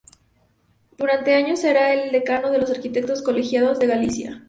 [0.97, 4.39] Durante años será el decano de los arquitectos colegiados de Galicia.